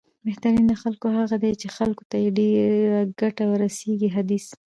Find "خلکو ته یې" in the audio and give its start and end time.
1.77-2.29